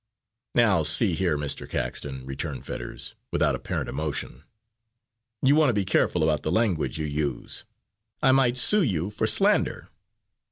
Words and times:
"Now, 0.55 0.81
see 0.81 1.13
here, 1.13 1.37
Mr. 1.37 1.69
Caxton," 1.69 2.25
returned 2.25 2.65
Fetters, 2.65 3.13
without 3.29 3.53
apparent 3.53 3.87
emotion, 3.87 4.45
"you 5.43 5.53
want 5.55 5.69
to 5.69 5.73
be 5.75 5.85
careful 5.85 6.23
about 6.23 6.41
the 6.41 6.51
language 6.51 6.97
you 6.97 7.05
use. 7.05 7.65
I 8.23 8.31
might 8.31 8.57
sue 8.57 8.81
you 8.81 9.11
for 9.11 9.27
slander. 9.27 9.89